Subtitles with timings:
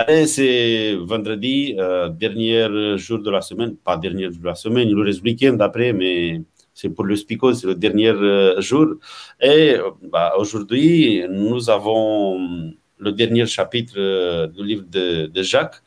[0.00, 4.88] Allez, c'est vendredi, euh, dernier jour de la semaine, pas dernier jour de la semaine,
[4.88, 6.40] le reste week-end après, mais
[6.72, 8.94] c'est pour le Spico, c'est le dernier euh, jour.
[9.40, 9.74] Et
[10.04, 15.82] bah, aujourd'hui, nous avons le dernier chapitre euh, du livre de, Jacques.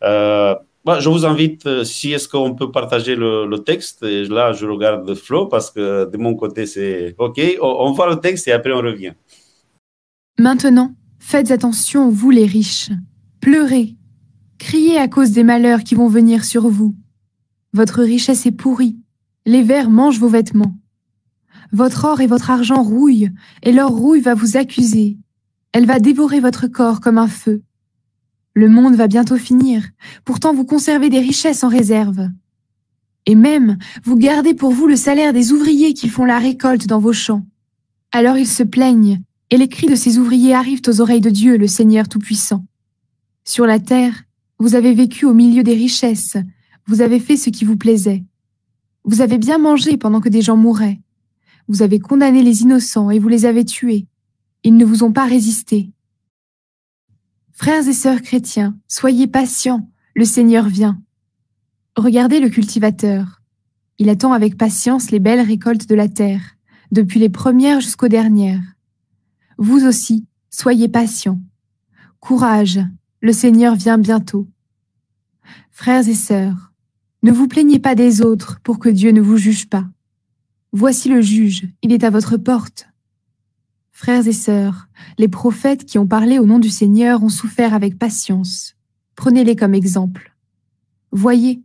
[0.00, 5.12] Bah, je vous invite, si est-ce qu'on peut partager le, texte, et là je regarde
[5.14, 8.82] Flo parce que de mon côté c'est OK, on voit le texte et après on
[8.82, 9.14] revient.
[10.38, 12.90] Maintenant, faites attention, vous les riches.
[13.42, 13.96] Pleurez,
[14.58, 16.94] criez à cause des malheurs qui vont venir sur vous.
[17.72, 19.00] Votre richesse est pourrie,
[19.46, 20.78] les vers mangent vos vêtements.
[21.72, 23.32] Votre or et votre argent rouillent,
[23.64, 25.18] et leur rouille va vous accuser.
[25.72, 27.64] Elle va dévorer votre corps comme un feu.
[28.54, 29.88] Le monde va bientôt finir,
[30.24, 32.28] pourtant vous conservez des richesses en réserve.
[33.26, 37.00] Et même, vous gardez pour vous le salaire des ouvriers qui font la récolte dans
[37.00, 37.44] vos champs.
[38.12, 39.20] Alors ils se plaignent,
[39.50, 42.64] et les cris de ces ouvriers arrivent aux oreilles de Dieu, le Seigneur Tout-Puissant.
[43.44, 44.24] Sur la terre,
[44.58, 46.36] vous avez vécu au milieu des richesses,
[46.86, 48.24] vous avez fait ce qui vous plaisait.
[49.04, 51.00] Vous avez bien mangé pendant que des gens mouraient.
[51.68, 54.06] Vous avez condamné les innocents et vous les avez tués.
[54.62, 55.90] Ils ne vous ont pas résisté.
[57.52, 61.00] Frères et sœurs chrétiens, soyez patients, le Seigneur vient.
[61.96, 63.42] Regardez le cultivateur.
[63.98, 66.56] Il attend avec patience les belles récoltes de la terre,
[66.90, 68.62] depuis les premières jusqu'aux dernières.
[69.58, 71.40] Vous aussi, soyez patients.
[72.20, 72.80] Courage,
[73.22, 74.48] le Seigneur vient bientôt.
[75.70, 76.72] Frères et sœurs,
[77.22, 79.86] ne vous plaignez pas des autres pour que Dieu ne vous juge pas.
[80.72, 82.88] Voici le juge, il est à votre porte.
[83.92, 84.88] Frères et sœurs,
[85.18, 88.74] les prophètes qui ont parlé au nom du Seigneur ont souffert avec patience.
[89.14, 90.34] Prenez-les comme exemple.
[91.12, 91.62] Voyez,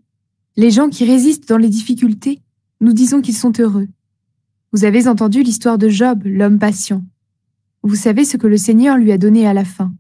[0.57, 2.39] les gens qui résistent dans les difficultés,
[2.81, 3.87] nous disons qu'ils sont heureux.
[4.73, 7.03] Vous avez entendu l'histoire de Job, l'homme patient.
[7.81, 9.91] Vous savez ce que le Seigneur lui a donné à la fin.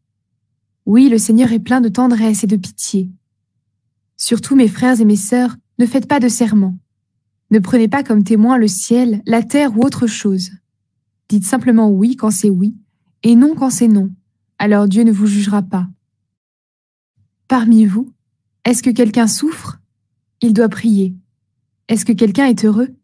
[0.87, 3.11] Oui, le Seigneur est plein de tendresse et de pitié.
[4.15, 6.77] Surtout, mes frères et mes sœurs, ne faites pas de serment.
[7.51, 10.49] Ne prenez pas comme témoin le ciel, la terre ou autre chose.
[11.27, 12.77] Dites simplement oui quand c'est oui,
[13.23, 14.11] et non quand c'est non.
[14.59, 15.89] Alors Dieu ne vous jugera pas.
[17.49, 18.13] Parmi vous,
[18.63, 19.81] est-ce que quelqu'un souffre?
[20.39, 21.17] Il doit prier.
[21.89, 22.95] Est-ce que quelqu'un est heureux?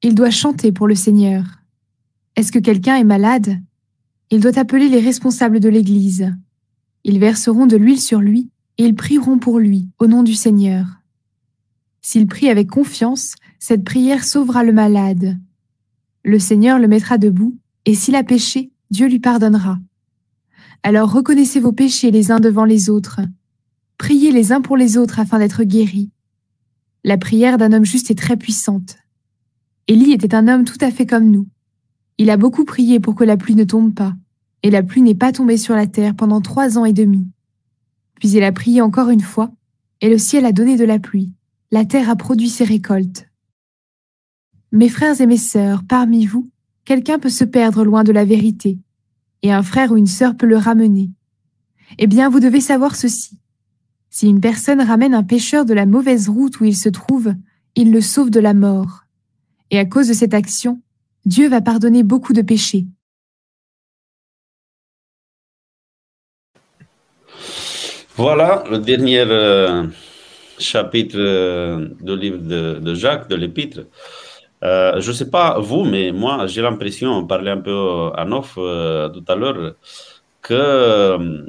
[0.00, 1.42] Il doit chanter pour le Seigneur.
[2.36, 3.60] Est-ce que quelqu'un est malade?
[4.30, 6.32] Il doit appeler les responsables de l'Église.
[7.08, 10.86] Ils verseront de l'huile sur lui et ils prieront pour lui, au nom du Seigneur.
[12.02, 15.38] S'il prie avec confiance, cette prière sauvera le malade.
[16.24, 19.78] Le Seigneur le mettra debout, et s'il a péché, Dieu lui pardonnera.
[20.82, 23.20] Alors reconnaissez vos péchés les uns devant les autres.
[23.98, 26.10] Priez les uns pour les autres afin d'être guéris.
[27.04, 28.96] La prière d'un homme juste est très puissante.
[29.86, 31.46] Élie était un homme tout à fait comme nous.
[32.18, 34.16] Il a beaucoup prié pour que la pluie ne tombe pas,
[34.62, 37.26] et la pluie n'est pas tombée sur la terre pendant trois ans et demi.
[38.14, 39.50] Puis il a prié encore une fois,
[40.00, 41.32] et le ciel a donné de la pluie.
[41.70, 43.28] La terre a produit ses récoltes.
[44.72, 46.50] Mes frères et mes sœurs, parmi vous,
[46.84, 48.78] quelqu'un peut se perdre loin de la vérité,
[49.42, 51.10] et un frère ou une sœur peut le ramener.
[51.98, 53.38] Eh bien, vous devez savoir ceci.
[54.10, 57.34] Si une personne ramène un pécheur de la mauvaise route où il se trouve,
[57.74, 59.04] il le sauve de la mort.
[59.70, 60.80] Et à cause de cette action,
[61.26, 62.86] Dieu va pardonner beaucoup de péchés.
[68.16, 69.84] Voilà le dernier euh,
[70.58, 73.80] chapitre euh, du livre de, Jacques, de l'Épître.
[74.64, 77.76] Euh, je ne sais pas vous, mais moi, j'ai l'impression, on parlait un peu
[78.16, 79.74] en off tout à l'heure,
[80.40, 81.46] que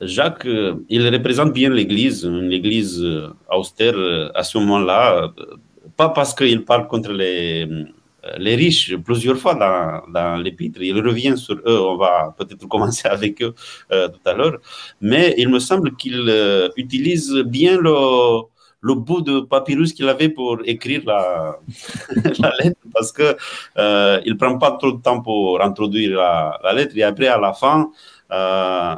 [0.00, 0.46] Jacques,
[0.88, 3.04] il représente bien l'Église, une Église
[3.50, 3.96] austère
[4.36, 5.32] à ce moment-là,
[5.96, 7.66] pas parce qu'il parle contre les
[8.38, 10.80] les riches plusieurs fois dans, l'épître.
[10.82, 13.54] Il revient sur eux, on va peut-être commencer avec eux
[13.92, 14.58] euh, tout à l'heure,
[15.00, 20.58] mais il me semble qu'il euh, utilise bien le, bout de papyrus qu'il avait pour
[20.64, 21.58] écrire la,
[22.62, 23.36] lettre parce que
[23.78, 27.38] euh, il prend pas trop de temps pour introduire la, la lettre et après à
[27.38, 27.90] la fin
[28.30, 28.94] euh,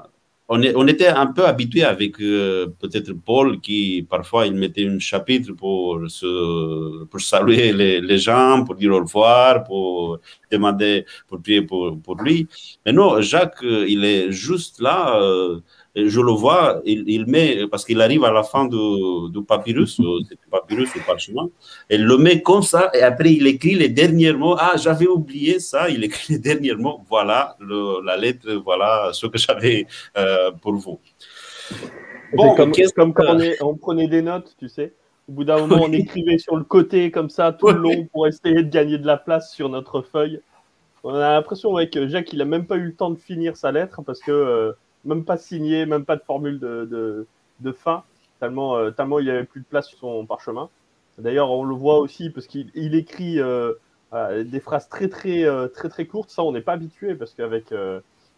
[0.49, 4.87] on, est, on, était un peu habitué avec euh, peut-être Paul qui parfois il mettait
[4.87, 10.21] un chapitre pour, se, pour saluer les, les, gens, pour dire au revoir, pour
[10.51, 12.47] demander, pour prier pour, pour lui.
[12.85, 15.21] Mais non, Jacques, euh, il est juste là.
[15.21, 15.61] Euh,
[15.97, 18.77] je le vois, il, met, parce qu'il arrive à la fin du,
[19.31, 19.99] du papyrus,
[20.51, 21.49] papyrus ou parchemin,
[21.89, 24.57] il le met comme ça, et après il écrit les derniers mots.
[24.59, 27.01] Ah, j'avais oublié ça, il écrit les derniers mots.
[27.09, 29.87] Voilà la lettre, voilà ce que j'avais
[30.19, 31.01] euh, pour vous.
[32.35, 34.93] Bon, comme, comme quand on, prenait des notes, tu sais.
[35.29, 38.27] Au bout d'un moment, on écrivait sur le côté comme ça tout le long pour
[38.27, 40.41] essayer de gagner de la place sur notre feuille.
[41.03, 43.73] On a l'impression que Jacques, il a même pas eu le temps de finir sa
[43.73, 44.73] lettre parce que euh,
[45.07, 47.27] même pas signé, même pas de formule de,
[47.61, 48.03] de, fin,
[48.41, 50.69] tellement, euh, tellement il n'y avait plus de place sur son parchemin.
[51.19, 53.73] D'ailleurs, on le voit aussi parce qu'il écrit euh,
[54.45, 56.31] des phrases très très très très courtes.
[56.31, 57.73] Ça, on n'est pas habitué parce qu'avec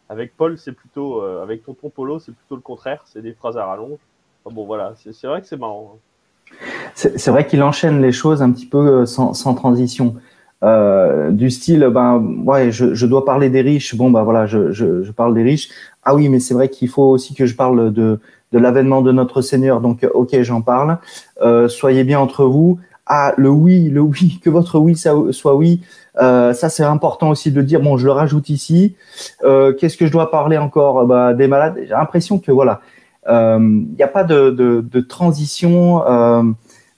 [0.09, 3.03] avec Paul, c'est plutôt avec Tonton Polo, c'est plutôt le contraire.
[3.06, 3.99] C'est des phrases à rallonge.
[4.44, 5.97] bon, voilà, c'est vrai que c'est marrant.
[5.97, 6.55] Hein.
[6.94, 10.15] C'est vrai qu'il enchaîne les choses un petit peu sans transition.
[10.64, 13.94] Euh, du style, ben ouais, je, je, dois parler des riches.
[13.94, 15.69] Bon, ben voilà, je, je, je parle des riches.
[16.02, 18.19] Ah oui, mais c'est vrai qu'il faut aussi que je parle de,
[18.52, 19.81] de l'avènement de notre Seigneur.
[19.81, 20.99] Donc, ok, j'en parle.
[21.43, 22.81] Euh, soyez bien entre vous.
[23.06, 25.81] Ah, le oui, le oui, que votre oui soit oui.
[26.20, 27.81] Euh, ça, c'est important aussi de dire.
[27.81, 28.96] Bon, je le rajoute ici.
[29.44, 31.06] Euh, Qu'est-ce que je dois parler encore?
[31.06, 31.76] Bah, Des malades.
[31.82, 32.81] J'ai l'impression que voilà,
[33.26, 36.43] il euh, n'y a pas de, de, de transition euh,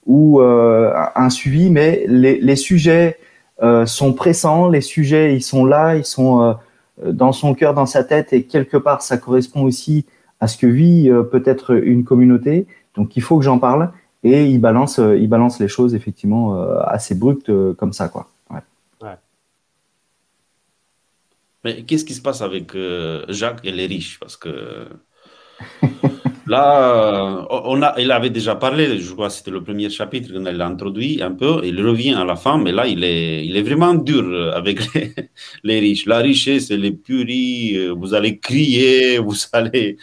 [0.06, 3.29] ou un suivi, mais les, les sujets euh,
[3.86, 8.04] sont pressants, les sujets, ils sont là, ils sont euh, dans son cœur, dans sa
[8.04, 10.06] tête, et quelque part, ça correspond aussi
[10.40, 12.66] à ce que vit euh, peut-être une communauté.
[12.96, 13.92] Donc, il faut que j'en parle.
[14.22, 18.28] Et il balance, il balance les choses effectivement assez brutes comme ça, quoi.
[18.50, 19.08] Ouais.
[21.64, 22.76] Mais qu'est-ce qui se passe avec
[23.28, 24.20] Jacques et les riches?
[24.20, 24.88] Parce que
[26.50, 30.32] Là, euh, on a, il avait déjà parlé, je crois que c'était le premier chapitre
[30.32, 33.56] qu'on a introduit un peu, il revient à la fin, mais là, il est, il
[33.56, 34.80] est vraiment dur avec
[35.62, 36.06] les, riches.
[36.06, 39.96] La richesse, elle est purie, euh, vous allez crier, vous allez...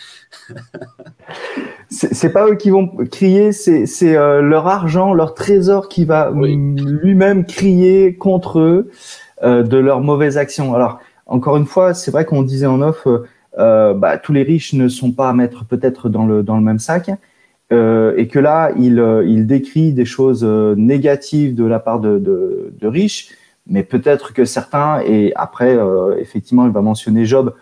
[1.89, 7.45] c'est pas eux qui vont crier, c'est euh, leur argent, leur trésor qui va lui-même
[7.45, 8.89] crier contre eux
[9.43, 10.73] de leurs mauvaises actions.
[10.73, 13.25] Alors, encore une fois, c'est vrai qu'on disait en off euh,
[13.57, 17.09] bah, tous les riches ne sont pas à mettre peut-être dans le, même sac.
[17.73, 23.29] Euh, et que là, il, euh, décrit des choses négatives de la part de, riches,
[23.67, 25.77] mais peut-être que certains, et après,
[26.19, 27.53] effectivement, il va mentionner Job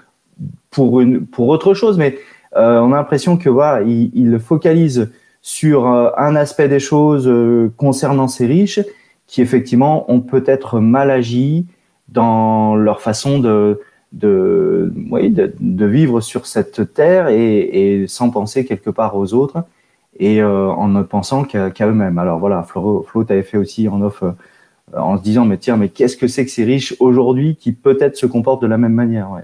[0.70, 0.94] pour,
[1.40, 2.18] autre chose, mais
[2.56, 5.12] on a l'impression que voilà, il, il, focalise
[5.42, 7.32] sur un aspect des choses
[7.78, 8.80] concernant ces riches
[9.28, 11.66] qui effectivement ont peut-être mal agi
[12.10, 13.80] dans leur façon de,
[14.12, 19.64] de, de, vivre sur cette terre et, sans penser quelque part aux autres
[20.18, 22.18] et euh, en ne pensant qu'à eux-mêmes.
[22.18, 24.32] Alors voilà, Flo, Flo t'avais fait aussi en off euh,
[24.96, 28.16] en se disant mais tiens mais qu'est-ce que c'est que ces riches aujourd'hui qui peut-être
[28.16, 29.44] se comportent de la même manière ouais.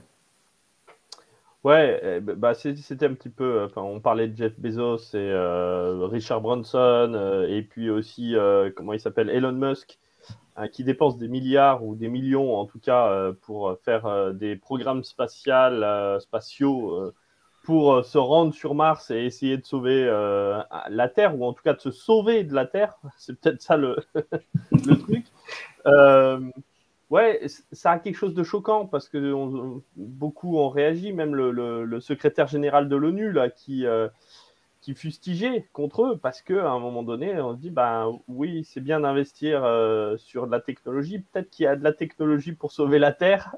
[1.63, 3.63] Ouais, eh, bah c'était un petit peu.
[3.63, 8.35] Enfin, on parlait de Jeff Bezos et euh, Richard Branson et puis aussi
[8.75, 9.99] comment il s'appelle Elon Musk
[10.71, 14.55] qui dépensent des milliards ou des millions, en tout cas, euh, pour faire euh, des
[14.55, 15.01] programmes
[15.47, 17.13] euh, spatiaux
[17.63, 20.05] pour se rendre sur Mars et essayer de sauver
[20.89, 22.97] la Terre, ou en tout cas de se sauver de la Terre.
[23.17, 23.97] C'est peut-être ça le,
[24.81, 25.25] truc.
[27.11, 29.35] ouais, ça a quelque chose de choquant parce que
[29.95, 33.85] beaucoup ont réagi, même le secrétaire général de l'ONU, là, qui
[34.81, 38.63] qui fustigeait contre eux parce que à un moment donné, on se dit ben oui,
[38.65, 41.19] c'est bien d'investir euh, sur de la technologie.
[41.19, 43.55] Peut-être qu'il y a de la technologie pour sauver la Terre,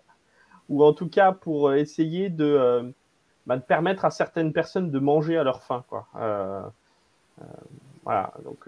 [0.69, 2.83] ou en tout cas pour essayer de, euh,
[3.47, 6.07] ben, de permettre à certaines personnes de manger à leur faim, quoi.
[6.17, 6.61] Euh,
[8.03, 8.67] voilà, donc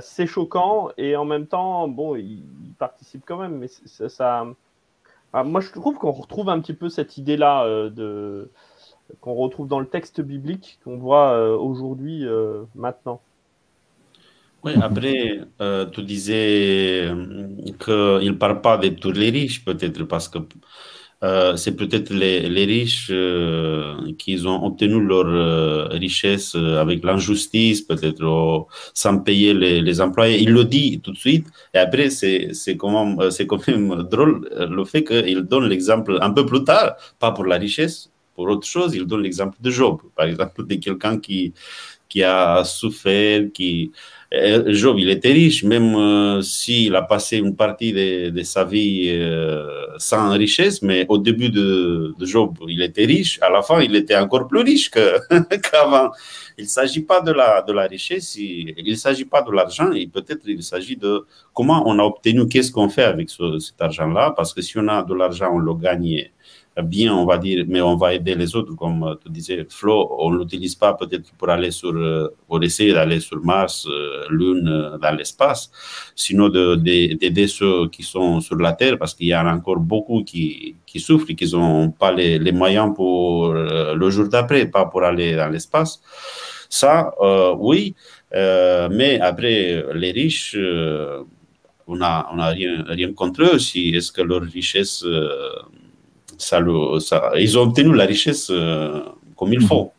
[0.00, 2.42] c'est choquant et en même temps, bon, ils,
[2.78, 4.46] participent quand même, mais ça...
[5.32, 8.50] moi je trouve qu'on retrouve un petit peu cette idée-là de
[9.20, 13.20] qu'on retrouve dans le texte biblique, qu'on voit euh, aujourd'hui, euh, maintenant.
[14.62, 17.06] Oui, après, euh, tu disais
[17.78, 20.38] qu'il ne parle pas de tous les riches, peut-être, parce que
[21.56, 23.12] c'est peut-être les, riches
[24.18, 30.42] qui ont obtenu leur richesse avec l'injustice, peut-être sans payer les, employés.
[30.42, 31.46] Il le dit tout de suite.
[31.74, 33.16] Et après, c'est quand,
[33.48, 37.56] quand même drôle le fait qu'il donne l'exemple un peu plus tard, pas pour la
[37.56, 41.52] richesse, pour autre chose, il donne l'exemple de Job, par exemple, de quelqu'un qui,
[42.08, 43.92] qui a souffert, qui...
[44.32, 48.64] Euh, Job, il était riche, même euh, s'il a passé une partie de, de sa
[48.64, 53.62] vie euh, sans richesse, mais au début de, de, Job, il était riche, à la
[53.62, 56.10] fin, il était encore plus riche qu'avant.
[56.58, 59.92] il ne s'agit pas de la, de la richesse, il ne s'agit pas de l'argent,
[59.92, 63.80] et peut-être il s'agit de comment on a obtenu, qu'est-ce qu'on fait avec ce, cet
[63.80, 66.28] argent-là, parce que si on a de l'argent, on le gagne
[66.82, 70.30] bien, on va dire, mais on va aider les autres, comme tu disais, Flo, on
[70.30, 74.68] ne l'utilise pas peut-être pour aller sur, euh, pour essayer d'aller sur Mars, euh, Lune,
[74.68, 75.70] euh, dans l'espace,
[76.16, 80.24] sinon d'aider ceux qui sont sur la Terre, parce qu'il y en a encore beaucoup
[80.24, 84.86] qui, qui souffrent et qui n'ont pas les, les, moyens pour le jour d'après, pas
[84.86, 86.00] pour aller dans l'espace.
[86.68, 87.12] Ça,
[87.58, 87.94] oui,
[88.32, 90.56] mais après, les riches,
[91.86, 95.04] on n'a on a rien, rien contre eux si est-ce que leur richesse
[96.38, 96.60] ça,
[97.00, 98.50] ça, ils ont obtenu la richesse
[99.36, 99.92] comme il faut.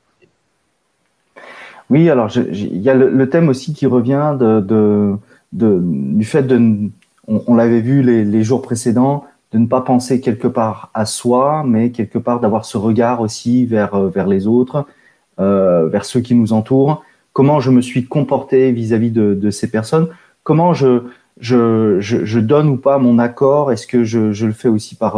[1.90, 5.16] Oui, alors il y a le, thème aussi qui revient de, de,
[5.54, 6.90] de du fait de,
[7.28, 11.64] on, l'avait vu les, les, jours précédents, de ne pas penser quelque part à soi,
[11.66, 14.86] mais quelque part d'avoir ce regard aussi vers, vers les autres,
[15.40, 17.04] euh, vers ceux qui nous entourent.
[17.34, 20.08] Comment je me suis comporté vis-à-vis de, de, ces personnes?
[20.44, 21.04] Comment je,
[21.40, 23.72] je, je, je, donne ou pas mon accord?
[23.72, 25.18] Est-ce que je, je, le fais aussi par,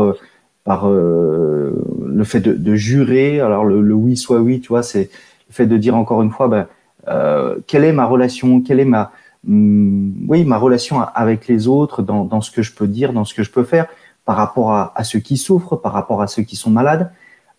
[0.68, 1.72] par euh,
[2.06, 5.10] le fait de, jurer Alors le, oui soit oui, tu vois, c'est
[5.48, 6.68] le fait de dire encore une fois, ben,
[7.08, 9.12] euh, quelle est ma relation, quelle est ma,
[9.48, 13.24] hum, oui, ma relation avec les autres dans, dans, ce que je peux dire, dans
[13.24, 13.88] ce que je peux faire,
[14.26, 17.14] par rapport à, à ceux qui souffrent, par rapport à ceux qui sont malades,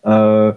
[0.05, 0.53] euh,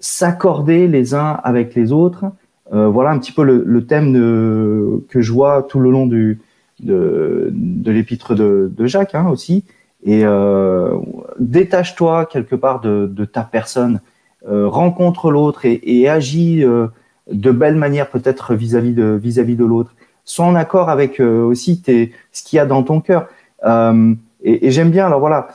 [0.00, 2.24] s'accorder les uns avec les autres.
[2.72, 6.40] Voilà un petit peu le, thème que je vois tout le long du,
[6.80, 9.64] de, de l'épître de, de, Jacques hein, aussi.
[10.04, 10.98] Et euh,
[11.38, 14.00] détache-toi quelque part de, ta personne
[14.48, 16.88] euh, rencontre l'autre et, agit euh,
[17.30, 19.94] de belle manière peut-être vis-à-vis de vis-à-vis de l'autre.
[20.24, 23.28] Sois en accord avec aussi ce qu'il y a dans ton cœur.
[23.64, 25.06] et, j'aime bien.
[25.06, 25.48] Alors voilà,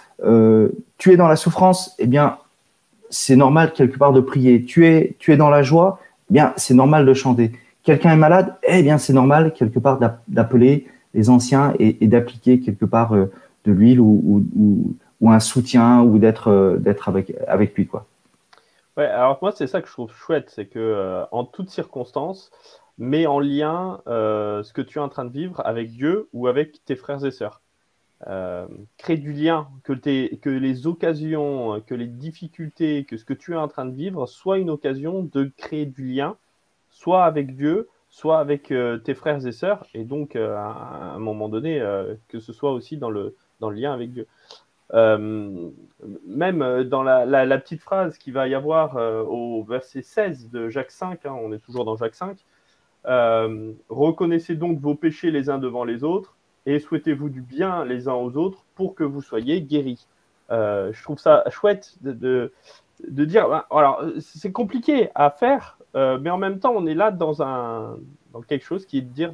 [0.97, 2.37] tu es dans la souffrance, eh bien
[3.09, 4.63] c'est normal quelque part de prier.
[4.63, 5.99] Tu es tu es dans la joie,
[6.29, 7.53] eh bien c'est normal de chanter.
[7.83, 12.85] Quelqu'un est malade, eh bien c'est normal quelque part d'appeler les anciens et d'appliquer quelque
[12.85, 13.13] part
[13.67, 14.95] de l'huile ou,
[15.25, 18.07] un soutien ou d'être d'être avec avec lui quoi.
[18.97, 22.49] Ouais, alors moi, c'est ça que je trouve chouette, c'est que euh, en toutes circonstances,
[22.97, 26.47] mets en lien euh, ce que tu es en train de vivre avec Dieu ou
[26.47, 27.61] avec tes frères et sœurs.
[28.25, 33.53] Euh, crée du lien, que, que les occasions, que les difficultés, que ce que tu
[33.53, 36.35] es en train de vivre soit une occasion de créer du lien,
[36.89, 41.79] soit avec Dieu, soit avec tes frères et sœurs, et donc à, un moment donné,
[42.29, 44.27] que ce soit aussi dans le, dans le lien avec Dieu.
[44.93, 45.69] Euh,
[46.25, 50.91] même dans la, petite phrase qu'il va y avoir euh, au verset 16 de Jacques
[50.91, 52.37] 5, hein, on est toujours dans Jacques 5,
[53.05, 56.35] euh, reconnaissez donc vos péchés les uns devant les autres
[56.65, 60.07] et souhaitez-vous du bien les uns aux autres pour que vous soyez guéris.
[60.49, 62.51] je trouve ça chouette de,
[63.07, 67.11] de, dire, ben, alors c'est compliqué à faire, mais en même temps on est là
[67.11, 67.97] dans, un,
[68.33, 69.33] dans quelque chose qui est de dire,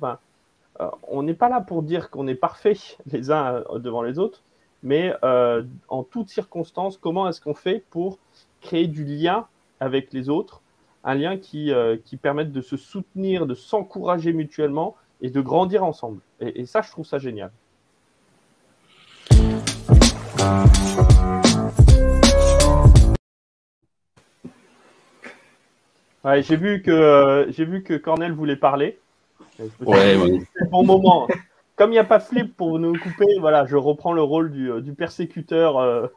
[0.80, 2.78] ben, on n'est pas là pour dire qu'on est parfait
[3.12, 4.44] les uns devant les autres,
[4.84, 8.20] mais euh, en toutes circonstances, comment est-ce qu'on fait pour
[8.62, 9.48] créer du lien
[9.80, 10.62] avec les autres,
[11.04, 16.20] un lien qui, euh, permette de se soutenir, de s'encourager mutuellement et de grandir ensemble.
[16.40, 17.52] Et, ça, je trouve ça génial.
[26.26, 26.56] Euh, j'ai
[27.66, 29.00] vu que Cornel voulait parler.
[29.82, 30.40] Ouais, ouais.
[30.56, 31.28] C'est bon moment
[31.76, 34.72] comme il n'y a pas Flip pour nous couper, voilà, je reprends le rôle du,
[34.72, 35.80] euh, du persécuteur.
[35.80, 36.08] Euh.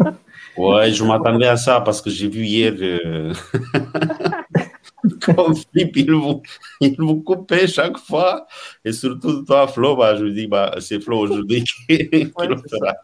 [0.56, 3.34] ouais, je m'attendais à ça parce que j'ai vu hier euh...
[5.22, 6.42] comme Flip, il vous,
[6.80, 8.46] il vous coupait chaque fois.
[8.84, 12.46] Et surtout toi, Flo, bah, je me dis, bah, c'est Flo aujourd'hui qui, qui ouais,
[12.46, 12.94] le fera.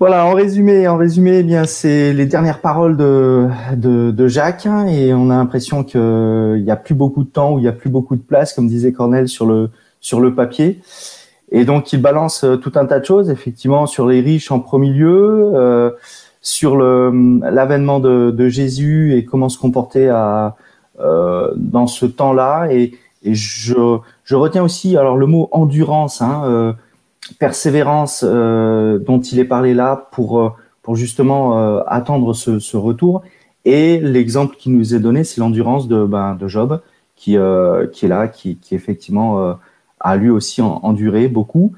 [0.00, 4.64] Voilà, en résumé, en résumé, eh bien c'est les dernières paroles de, de, de Jacques
[4.64, 7.68] hein, et on a l'impression qu'il n'y a plus beaucoup de temps ou il n'y
[7.68, 9.68] a plus beaucoup de place, comme disait Cornel sur le
[10.00, 10.80] sur le papier.
[11.52, 14.58] Et donc il balance euh, tout un tas de choses, effectivement, sur les riches en
[14.60, 15.90] premier lieu, euh,
[16.40, 17.12] sur le
[17.50, 20.56] l'avènement de, de, Jésus et comment se comporter à
[21.00, 22.68] euh, dans ce temps-là.
[22.70, 22.92] Et,
[23.22, 26.22] et je, je retiens aussi alors le mot endurance.
[26.22, 26.72] Hein, euh,
[27.38, 30.50] persévérance euh, dont il est parlé là pour, euh,
[30.82, 33.22] pour justement euh, attendre ce, ce, retour.
[33.64, 36.80] Et l'exemple qui nous est donné, c'est l'endurance de, ben, de Job,
[37.16, 39.52] qui, euh, qui est là, qui, qui effectivement euh,
[40.00, 41.72] a lui aussi enduré beaucoup.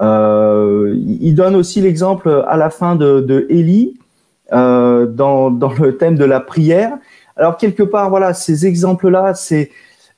[0.00, 3.98] Euh, il donne aussi l'exemple à la fin de, de Élie
[4.50, 6.98] dans, dans le thème de la prière.
[7.36, 9.70] Alors quelque part, voilà, ces exemples-là, c'est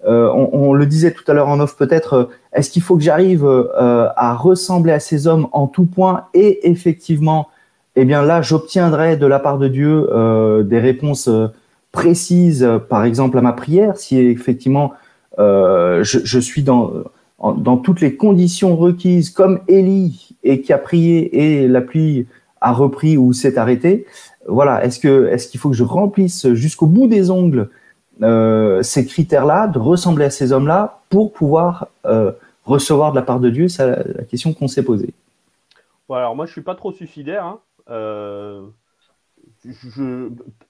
[0.06, 3.44] on, on, le disait tout à l'heure en off peut-être, est-ce qu'il faut que j'arrive
[3.44, 6.26] euh, à ressembler à ces hommes en tout point?
[6.34, 7.48] Et effectivement,
[7.96, 11.48] eh bien là, j'obtiendrai de la part de Dieu euh, des réponses euh,
[11.92, 14.92] précises, par exemple à ma prière, si effectivement
[15.38, 16.92] je, je, suis dans,
[17.40, 22.26] dans toutes les conditions requises, comme Élie, et qui a prié et la pluie
[22.60, 24.06] a repris ou s'est arrêtée.
[24.48, 27.68] Voilà, est-ce est-ce qu'il faut que je remplisse jusqu'au bout des ongles
[28.22, 32.32] euh, ces critères-là, de ressembler à ces hommes-là pour pouvoir euh,
[32.64, 35.12] recevoir de la part de Dieu C'est la, question qu'on s'est posée.
[36.10, 37.44] Alors moi, je suis pas trop suicidaire.
[37.44, 37.60] Hein.
[37.90, 38.66] Euh,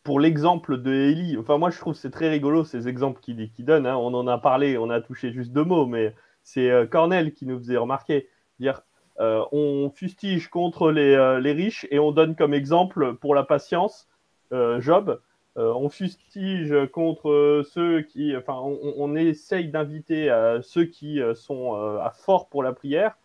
[0.05, 3.63] pour l'exemple de Ellie, enfin moi je trouve c'est très rigolo ces exemples qu'il qui
[3.63, 3.87] donne.
[3.87, 3.97] Hein.
[3.97, 7.45] On en a parlé, on a touché juste deux mots, mais c'est euh, Cornel qui
[7.45, 8.29] nous faisait remarquer.
[8.61, 8.83] Dire
[9.19, 11.17] on fustige contre les,
[11.53, 14.09] riches et on donne comme exemple pour la patience
[14.51, 15.21] Job.
[15.57, 20.29] On fustige contre ceux qui, enfin, on, on essaye d'inviter
[20.63, 23.17] ceux qui sont à fort pour la prière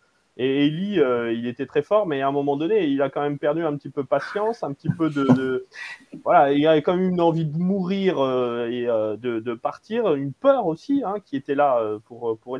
[0.42, 3.20] et Eli, euh, il était très fort, mais à un moment donné, il a quand
[3.20, 5.66] même perdu un petit peu patience, un petit peu de,
[6.24, 10.32] voilà, il a quand même une envie de mourir euh, et euh, de, partir, une
[10.32, 12.58] peur aussi hein, qui était là pour pour.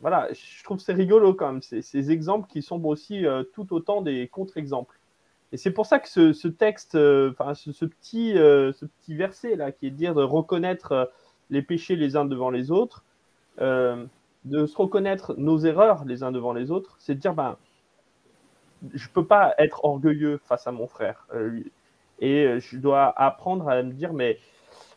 [0.00, 4.28] Voilà, je trouve c'est rigolo quand même ces, exemples qui sont aussi tout autant des
[4.28, 5.00] contre-exemples.
[5.52, 9.90] Et c'est pour ça que ce, texte, ce, petit ce petit verset là, qui est
[9.90, 11.12] de dire de reconnaître
[11.50, 13.04] les péchés les uns devant les autres
[14.44, 17.56] de se reconnaître nos erreurs les uns devant les autres, c'est de dire ben,
[18.92, 21.26] je peux pas être orgueilleux face à mon frère.
[21.34, 21.60] Euh,
[22.20, 24.38] et je dois apprendre à me dire mais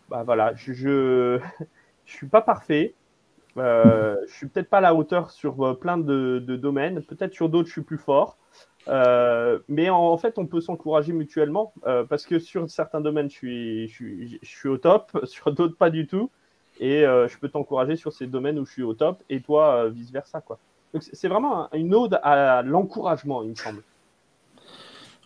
[0.10, 1.40] bah voilà, je, je,
[2.06, 2.94] suis pas parfait.
[3.58, 7.02] Euh, je suis peut-être pas à la hauteur sur euh, plein de, domaines.
[7.04, 8.38] Peut-être sur d'autres, je suis plus fort.
[8.88, 11.74] Euh, mais en, fait, on peut s'encourager mutuellement
[12.10, 13.88] parce que sur certains domaines, je
[14.44, 16.30] suis, au top, sur d'autres, pas du tout
[16.80, 19.86] et euh, je peux t'encourager sur ces domaines où je suis au top et toi
[19.86, 20.58] euh, vice versa quoi.
[20.94, 23.82] Donc c'est vraiment une ode à l'encouragement, il me semble.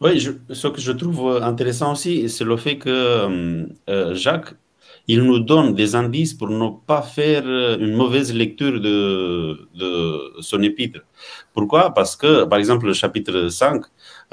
[0.02, 4.56] Oui, ce que je trouve intéressant aussi, c'est le fait que euh, Jacques
[5.08, 10.34] il nous donne des indices pour ne pas faire euh, une mauvaise lecture de, de
[10.40, 11.00] son épître.
[11.54, 11.94] Pourquoi?
[11.94, 13.82] Parce que, par exemple, le chapitre 5,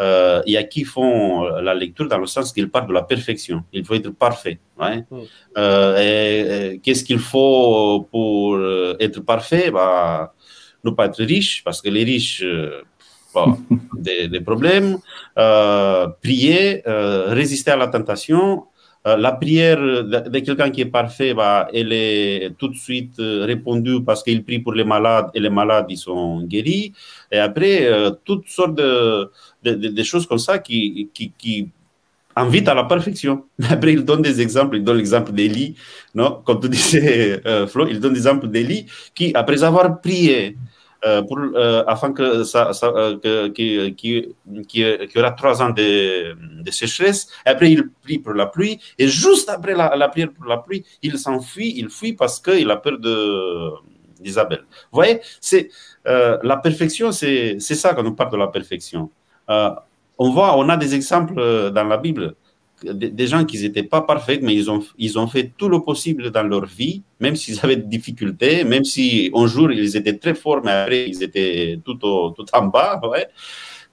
[0.01, 3.03] euh, il y a qui font la lecture dans le sens qu'il parle de la
[3.03, 3.65] perfection.
[3.73, 4.61] Il faut être parfait.
[4.79, 4.99] Ouais.
[5.11, 5.17] Mm.
[5.57, 8.59] Euh, qu'est-ce qu'il faut pour
[9.01, 9.71] être parfait?
[9.71, 10.35] Bah,
[10.85, 12.45] Ne pas être riche, parce que les riches...
[13.35, 13.59] Bon,
[13.99, 14.99] des, des, problèmes,
[16.23, 18.76] prier, résister à la tentation, euh,
[19.15, 24.03] la prière de, quelqu'un qui est parfait, bah, elle est tout de suite euh, répondue
[24.03, 26.93] parce qu'il prie pour les malades et les malades, ils sont guéris.
[27.31, 29.31] Et après, euh, toutes sortes de,
[30.03, 31.09] choses comme ça qui,
[32.35, 33.45] invitent à la perfection.
[33.71, 34.77] Après, il donne des exemples.
[34.77, 35.75] Il donne l'exemple d'Élie,
[36.15, 36.43] non?
[36.45, 38.85] Comme tu disais, Flo, il donne l'exemple d'Élie
[39.15, 40.51] qui, après avoir prié, euh,
[41.23, 44.35] pour, euh, afin que ça, ça euh, qui, qui,
[44.67, 46.35] qui, aura trois ans de,
[46.71, 47.29] sécheresse.
[47.45, 48.81] Après, il prie pour la pluie.
[48.99, 52.71] Et juste après la, la prière pour la pluie, il s'enfuit, il fuit parce qu'il
[52.71, 53.71] a peur de
[54.19, 54.65] d'Isabelle.
[54.91, 55.69] Vous voyez, c'est
[56.05, 59.11] la perfection, c'est ça quand on parle de la perfection.
[59.49, 62.35] on voit, on a des exemples dans la Bible
[62.83, 66.31] des gens qui n'étaient pas parfaits, mais ils ont, ils ont fait tout le possible
[66.31, 70.35] dans leur vie, même s'ils avaient des difficultés, même si un jour ils étaient très
[70.35, 73.01] forts, mais après ils étaient tout, tout en bas.
[73.07, 73.29] Ouais.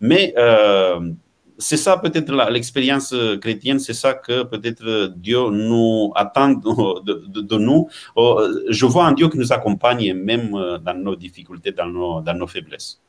[0.02, 1.12] Mais euh,
[1.58, 6.50] c'est ça peut-être l'expérience chrétienne, c'est ça que peut-être Dieu nous attend
[7.06, 7.88] de, de, nous.
[8.16, 10.52] Oh, je vois un Dieu qui nous accompagne même
[10.84, 13.00] dans nos difficultés, dans nos, dans nos faiblesses.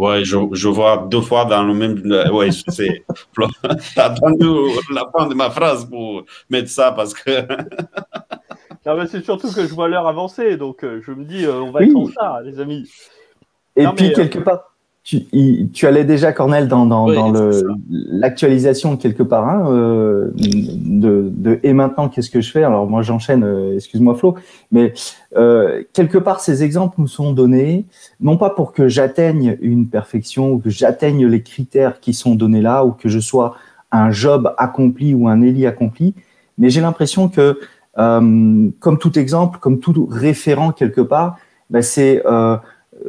[0.00, 2.00] Ouais, je, je, vois deux fois dans le même.
[2.32, 3.04] Ouais, je sais.
[3.94, 4.46] T'as attendu
[4.90, 7.30] la fin de ma phrase pour mettre ça parce que.
[9.10, 11.82] c'est surtout que je vois l'heure avancer, donc euh, je me dis, euh, on va
[11.82, 12.90] être en ça, les amis.
[13.76, 14.69] Et puis, euh, quelque part,
[15.02, 15.24] tu,
[15.72, 17.32] tu, allais déjà, Cornel, dans, dans, dans
[17.88, 22.62] l'actualisation quelque part hein, euh, de, de, et maintenant qu'est-ce que je fais?
[22.62, 24.34] Alors moi j'enchaîne, euh, excuse-moi Flo,
[24.70, 24.92] mais
[25.36, 27.86] euh, quelque part ces exemples nous sont donnés
[28.20, 32.60] non pas pour que j'atteigne une perfection ou que j'atteigne les critères qui sont donnés
[32.60, 33.56] là ou que je sois
[33.92, 36.14] un Job accompli ou un Élie accompli,
[36.58, 37.58] mais j'ai l'impression que
[37.98, 41.38] euh, comme tout exemple, comme tout référent quelque part,
[41.70, 42.56] ben c'est euh,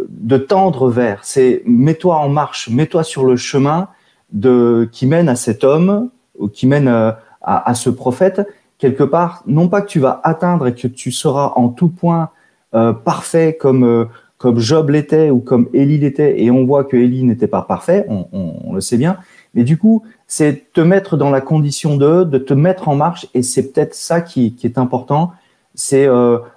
[0.10, 3.90] de tendre vers, c'est mets-toi en marche, mets-toi sur le chemin
[4.32, 9.44] de, qui mène à cet homme, ou qui mène euh, à, ce prophète, quelque part,
[9.48, 12.30] non pas que tu vas atteindre et que tu seras en tout point
[12.76, 14.06] euh, parfait comme, euh,
[14.38, 18.06] comme Job l'était ou comme Élie l'était, et on voit que Élie n'était pas parfait,
[18.10, 19.18] on, le sait bien,
[19.54, 23.28] mais du coup, c'est te mettre dans la condition de, de te mettre en marche,
[23.34, 25.32] et c'est peut-être ça qui, est important,
[25.74, 26.08] c'est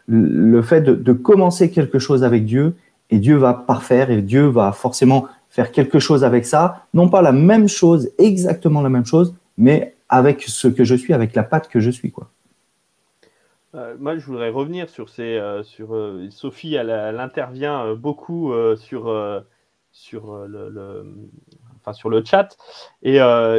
[0.07, 2.75] le fait de commencer quelque chose avec Dieu
[3.11, 7.23] et Dieu va parfaire et Dieu va forcément faire quelque chose avec ça, non pas
[7.23, 11.45] la même chose, exactement la même chose, mais avec ce que je suis, avec la
[11.45, 12.29] patte que je suis, quoi.
[13.75, 19.43] Euh, moi, je voudrais revenir sur ces, euh, sur euh, Sophie, elle, intervient beaucoup sur
[19.93, 21.05] sur le,
[21.81, 22.57] enfin sur le chat.
[23.03, 23.19] Et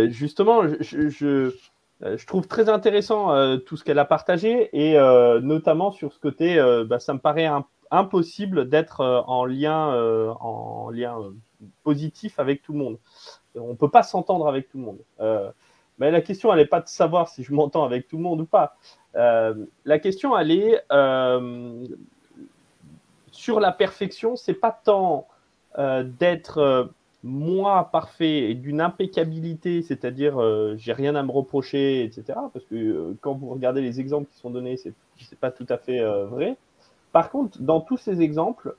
[0.09, 4.69] justement, je, je, trouve très intéressant tout ce qu'elle a partagé.
[4.73, 4.97] Et
[5.41, 10.31] notamment sur ce côté, bah, ça me paraît un impossible d'être euh, en lien, euh,
[10.39, 11.31] en lien euh,
[11.83, 12.97] positif avec tout le monde.
[13.55, 15.49] On ne peut pas s'entendre avec tout le monde.
[15.97, 18.41] Mais la question, elle n'est pas de savoir si je m'entends avec tout le monde
[18.41, 18.75] ou pas.
[19.13, 20.83] la question, elle est
[23.31, 25.27] sur la perfection, c'est pas tant
[25.77, 26.89] d'être
[27.25, 32.37] moi parfait et d'une impeccabilité, c'est-à-dire euh, j'ai rien à me reprocher, etc.
[32.53, 34.93] Parce que quand vous regardez les exemples qui sont donnés, c'est
[35.31, 36.55] n'est pas tout à fait vrai.
[37.15, 38.75] Par contre, dans tous ces exemples,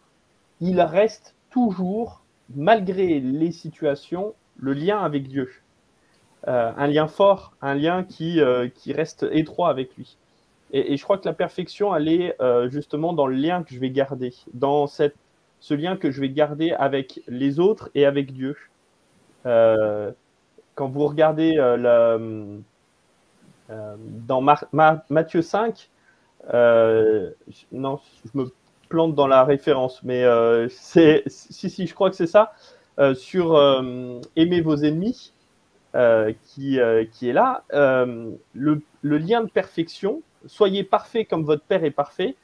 [0.60, 2.20] il reste toujours,
[2.54, 5.50] malgré les situations, le lien avec Dieu.
[6.46, 8.42] un lien fort, un lien qui,
[8.74, 10.18] qui reste étroit avec lui.
[10.72, 12.36] Et, je crois que la perfection, elle est
[12.68, 15.10] justement dans le lien que je vais garder, dans ce
[15.70, 18.54] lien que je vais garder avec les autres et avec Dieu.
[19.46, 20.12] Euh,
[20.74, 22.58] quand vous regardez euh,
[23.70, 24.42] euh, dans
[25.08, 25.88] Matthieu 5,
[26.52, 28.52] non, je me
[28.88, 30.24] plante dans la référence, mais
[30.68, 32.52] c'est si, si, je crois que c'est ça,
[33.14, 33.58] sur
[34.36, 35.32] aimer vos ennemis,
[36.44, 36.78] qui,
[37.12, 42.36] qui est là, le, le, lien de perfection, soyez parfait comme votre Père est parfait,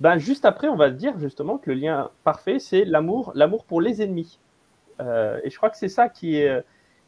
[0.00, 3.80] ben, juste après, on va dire justement que le lien parfait, c'est l'amour, l'amour pour
[3.80, 4.38] les ennemis.
[5.00, 6.64] Euh, et je crois que c'est ça qui est,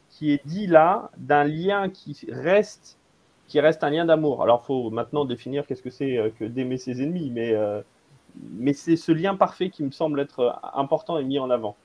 [0.09, 2.97] qui est dit là, d'un lien qui reste,
[3.51, 4.41] qui reste un lien d'amour.
[4.43, 7.81] Alors, faut maintenant définir qu'est-ce que c'est euh, que d'aimer ses ennemis, mais, euh,
[8.53, 11.75] mais c'est ce lien parfait qui me semble être important et mis en avant.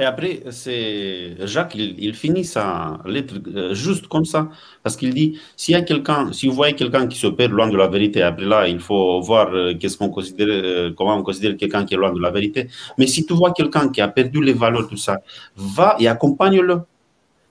[0.00, 4.48] Et après, c'est Jacques, il, finit sa lettre euh, juste comme ça,
[4.82, 7.68] parce qu'il dit s'il y a quelqu'un, si vous voyez quelqu'un qui se perd loin
[7.68, 11.22] de la vérité, après là, il faut voir euh, qu'est-ce qu'on considère, euh, comment on
[11.22, 12.68] considère quelqu'un qui est loin de la vérité.
[12.96, 15.18] Mais si tu vois quelqu'un qui a perdu les valeurs, tout ça,
[15.54, 16.78] va et accompagne-le.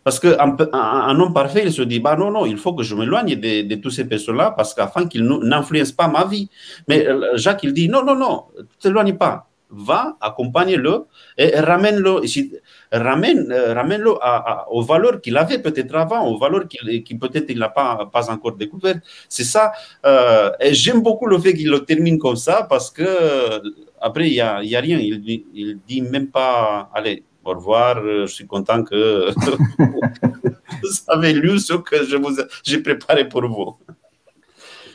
[0.04, 2.96] Parce qu'un un, homme parfait, il se dit, bah non, non, il faut que je
[2.96, 6.50] m'éloigne de, toutes ces personnes-là, parce qu'afin qu'ils n'influencent pas ma vie.
[6.88, 11.06] Mais Jacques, il dit, non, non, non, ne t'éloigne pas va, accompagne-le
[11.38, 12.22] et ramène-le
[12.92, 14.14] ramène, euh, ramène-le
[14.72, 18.54] aux valeurs qu'il avait peut-être avant, aux valeurs qu'il, peut-être il n'a pas, pas encore
[18.54, 19.00] découvertes.
[19.28, 19.72] C'est ça.
[20.06, 23.60] Euh, et j'aime beaucoup le fait qu'il le termine comme ça parce que euh,
[24.02, 24.98] après, il n'y a, y a rien.
[24.98, 29.32] Il, il dit même pas, allez, au revoir, je suis content que
[29.80, 33.78] vous avez lu ce que je vous, j'ai préparé pour vous.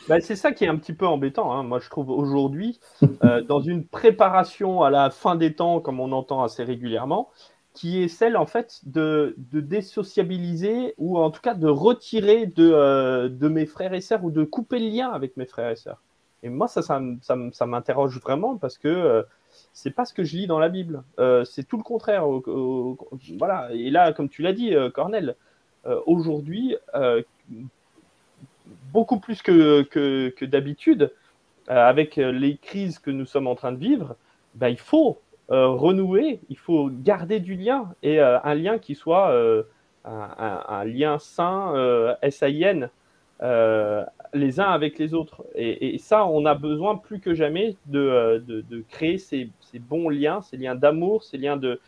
[0.07, 1.63] Bah, c'est ça qui est un petit peu embêtant, hein.
[1.63, 2.79] moi je trouve aujourd'hui,
[3.23, 7.31] euh, dans une préparation à la fin des temps, comme on entend assez régulièrement,
[7.73, 12.71] qui est celle en fait de, de désociabiliser ou en tout cas de retirer de,
[12.71, 15.75] euh, de, mes frères et sœurs ou de couper le lien avec mes frères et
[15.75, 16.01] sœurs.
[16.43, 19.23] Et moi, ça, ça, ça, ça m'interroge vraiment parce que euh,
[19.77, 21.03] c'est pas ce que je lis dans la Bible.
[21.43, 22.25] c'est tout le contraire.
[23.37, 23.69] voilà.
[23.73, 25.35] Et là, comme tu l'as dit, Cornel,
[26.05, 26.75] aujourd'hui,
[28.93, 31.11] beaucoup plus que, que, d'habitude,
[31.69, 34.15] euh, avec les crises que nous sommes en train de vivre,
[34.55, 35.19] bah, il faut
[35.51, 39.33] euh, renouer, il faut garder du lien et euh, un lien qui soit
[40.05, 42.89] un, lien sain, S-A-I-N,
[44.33, 45.45] les uns avec les autres.
[45.55, 50.57] Et, ça, on a besoin plus que jamais de, de, créer ces, bons liens, ces
[50.57, 51.79] liens d'amour, ces liens de,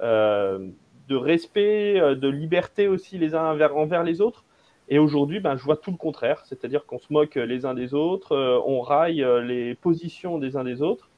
[0.00, 4.44] de respect, de liberté aussi les uns envers, les autres.
[4.90, 7.92] Et aujourd'hui, ben, je vois tout le contraire, c'est-à-dire qu'on se moque les uns des
[7.92, 11.10] autres, euh, on raille euh, les positions des uns des autres,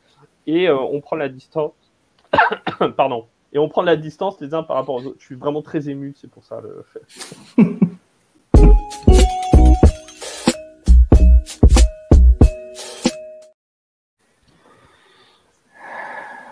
[0.46, 1.72] et euh, on prend la distance.
[2.96, 3.26] Pardon.
[3.52, 5.16] Et on prend la distance les uns par rapport aux autres.
[5.20, 7.62] Je suis vraiment très ému, c'est pour ça le fait.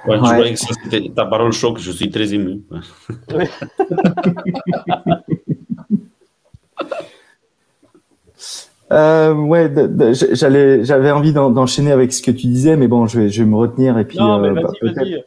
[0.09, 2.63] Ouais, je voyais que c'était ta parole choc, je suis très ému.
[8.91, 9.71] Euh, ouais,
[10.33, 13.49] j'allais, j'avais envie d'enchaîner avec ce que tu disais, mais bon, je vais, je vais
[13.49, 14.17] me retenir et puis.
[14.17, 15.25] Non, mais euh, bah, vas-y,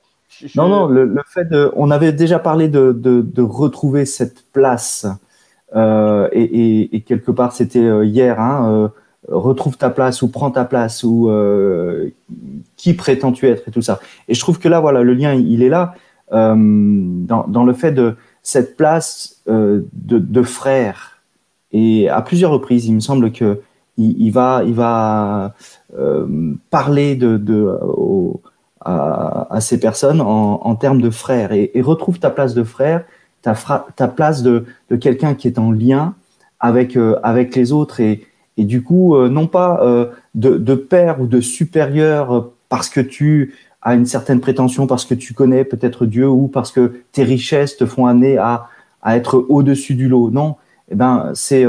[0.56, 4.46] Non, non, le, le, fait de, on avait déjà parlé de, de, de retrouver cette
[4.52, 5.06] place,
[5.76, 8.88] euh, et, et, et, quelque part, c'était euh, hier, hein, euh,
[9.28, 12.10] retrouve ta place ou prends ta place ou euh,
[12.78, 14.00] qui prétends-tu être et tout ça.
[14.28, 15.96] Et je trouve que là, voilà, le lien, il est là
[16.32, 21.22] dans, dans le fait de cette place de, de frère
[21.72, 23.62] et à plusieurs reprises, il me semble que
[23.98, 25.54] il, va, il va
[25.98, 27.78] euh, parler de, de
[28.80, 33.04] à, ces personnes en, termes de frères et, et, retrouve ta place de frère,
[33.44, 33.54] ta,
[33.96, 36.16] ta place de, de quelqu'un qui est en lien
[36.60, 38.00] avec, euh, avec les autres
[38.58, 43.02] et du coup, euh, non pas euh, de, de, père ou de supérieur parce que
[43.02, 47.24] tu as une certaine prétention, parce que tu connais peut-être Dieu ou parce que tes
[47.24, 48.68] richesses te font amener à,
[49.02, 50.30] à être au-dessus du lot.
[50.30, 50.56] Non,
[50.92, 51.66] eh ben, c'est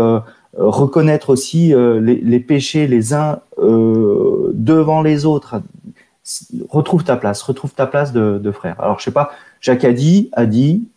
[0.58, 5.62] euh, reconnaître aussi euh, les, péchés les uns euh, devant les autres.
[6.68, 8.80] Retrouve ta place, retrouve ta place de, frère.
[8.80, 10.88] Alors, je sais pas, Jacques a dit, a dit,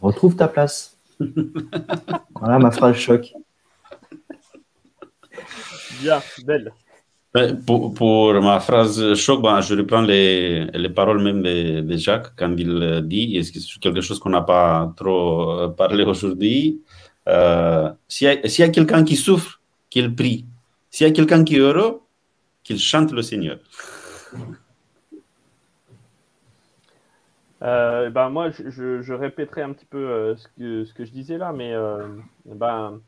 [0.00, 0.96] retrouve ta place.
[2.34, 3.34] voilà ma phrase choc.
[6.02, 6.72] Bien, belle.
[7.66, 12.34] Pour, pour, ma phrase choc, ben, je reprends les, les paroles même de, de, Jacques
[12.36, 16.82] quand il dit, et c'est quelque chose qu'on n'a pas trop parlé aujourd'hui,
[17.28, 20.44] euh, s'il y a, a quelqu'un qui souffre, qu'il prie.
[20.90, 22.02] S'il y a quelqu'un qui est heureux,
[22.62, 23.58] qu'il chante le Seigneur.
[27.62, 31.12] Euh, ben moi, je, je, répéterai un petit peu euh, ce, que, ce, que, je
[31.12, 32.08] disais là, mais euh,
[32.44, 33.00] ben,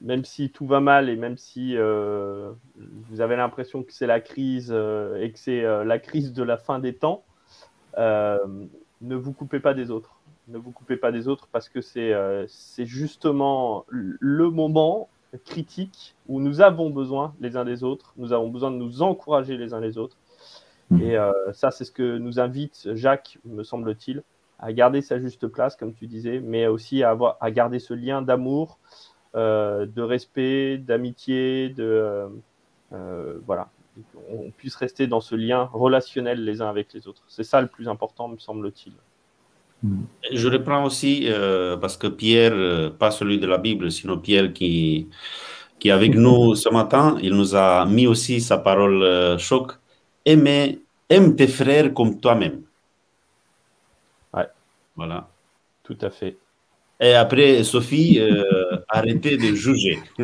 [0.00, 4.70] même si tout va mal et même si vous avez l'impression que c'est la crise
[4.70, 7.24] et que c'est la crise de la fin des temps,
[7.96, 10.16] ne vous coupez pas des autres.
[10.48, 15.08] Ne vous coupez pas des autres parce que c'est justement le moment
[15.44, 19.56] critique où nous avons besoin les uns des autres, nous avons besoin de nous encourager
[19.56, 20.16] les uns les autres.
[20.90, 21.00] Mmh.
[21.02, 21.18] Et
[21.52, 24.22] ça, c'est ce que nous invite Jacques, me semble-t-il,
[24.58, 27.94] à garder sa juste place, comme tu disais, mais aussi à, avoir, à garder ce
[27.94, 32.28] lien d'amour, euh, de respect, d'amitié, de euh,
[32.92, 33.68] euh, voilà,
[34.30, 37.22] on puisse rester dans ce lien relationnel les uns avec les autres.
[37.28, 38.92] C'est ça le plus important, me semble-t-il.
[40.32, 41.28] Je reprends aussi,
[41.78, 45.08] parce que Pierre, pas celui de la Bible, sinon Pierre qui,
[45.78, 49.72] qui est avec nous ce matin, il nous a mis aussi sa parole choc.
[50.24, 50.78] Aime,
[51.10, 52.62] aime tes frères comme toi-même.
[54.32, 54.48] Ouais.
[54.96, 55.28] Voilà.
[55.82, 56.38] Tout à fait.
[57.00, 59.98] Et après, Sophie, euh, arrêtez de juger.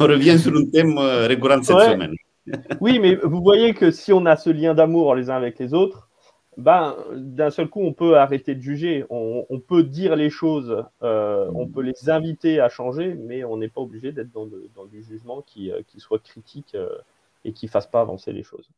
[0.00, 2.14] on revient sur un thème euh, récurrent cette semaine.
[2.80, 5.74] oui, mais vous voyez que si on a ce lien d'amour les uns avec les
[5.74, 6.08] autres,
[6.56, 9.04] ben, d'un seul coup, on peut arrêter de juger.
[9.10, 13.68] On, peut dire les choses, euh, on peut les inviter à changer, mais on n'est
[13.68, 16.76] pas obligé d'être dans, du jugement qui, qui soit critique
[17.44, 18.68] et qui ne fasse pas avancer les choses.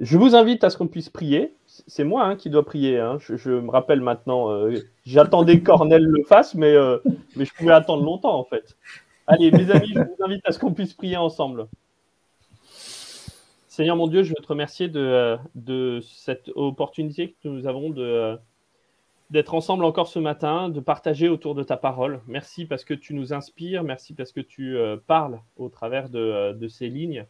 [0.00, 1.54] Je vous invite à ce qu'on puisse prier.
[1.66, 2.98] C'est moi hein, qui dois prier.
[2.98, 3.18] Hein.
[3.20, 4.50] Je, me rappelle maintenant.
[4.50, 6.98] Euh, j'attendais Cornel le fasse, mais, euh,
[7.36, 8.78] mais je pouvais attendre longtemps en fait.
[9.26, 11.68] Allez, mes amis, je vous invite à ce qu'on puisse prier ensemble.
[13.68, 17.90] Seigneur mon Dieu, je veux te remercier de, de cette opportunité que nous avons
[19.28, 22.22] d'être ensemble encore ce matin, de partager autour de ta parole.
[22.26, 26.68] Merci parce que tu nous inspires, merci parce que tu euh, parles au travers de
[26.68, 27.26] ces lignes.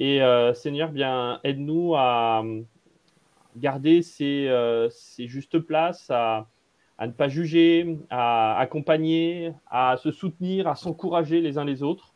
[0.00, 2.44] Et euh, Seigneur, bien, aide-nous à
[3.56, 6.46] garder ces, euh, justes places, à,
[7.00, 12.14] ne pas juger, à accompagner, à se soutenir, à s'encourager les uns les autres,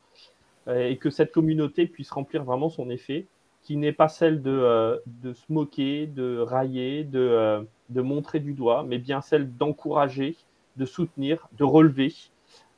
[0.69, 3.27] euh, et que cette communauté puisse remplir vraiment son effet,
[3.63, 5.03] qui n'est pas celle de,
[5.35, 10.37] se moquer, de railler, de montrer du doigt, mais bien celle d'encourager,
[10.77, 12.15] de soutenir, de relever,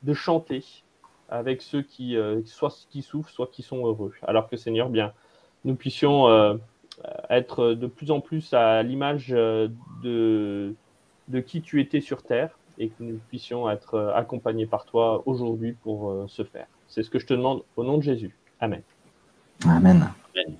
[0.01, 0.83] de chanter,
[1.29, 4.13] avec ceux qui, euh, soit qui souffrent, soit qui sont heureux.
[4.23, 5.13] Alors que Seigneur, bien,
[5.63, 6.55] nous puissions euh,
[7.29, 9.67] être de plus en plus à l'image euh,
[10.03, 10.73] de,
[11.27, 15.71] de qui tu étais sur terre et que nous puissions être accompagnés par toi aujourd'hui
[15.71, 16.67] pour ce faire.
[16.89, 18.35] C'est ce que je te demande au nom de Jésus.
[18.59, 18.81] Amen.
[19.65, 20.09] Amen.
[20.35, 20.57] Amen.